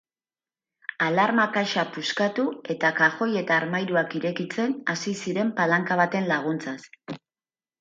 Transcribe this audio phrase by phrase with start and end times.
[1.07, 6.79] Alarma kaxa puskatu eta kajoi eta armairuak irekitzen hasi ziren palanka baten laguntzaz.